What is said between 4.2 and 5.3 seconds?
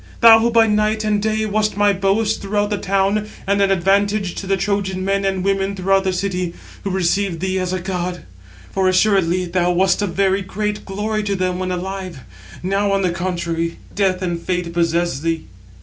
to the Trojan men